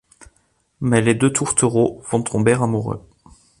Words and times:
Mais 0.79 0.99
les 0.99 1.13
deux 1.13 1.31
tourtereaux 1.31 2.01
vont 2.09 2.23
tomber 2.23 2.53
amoureux... 2.53 3.05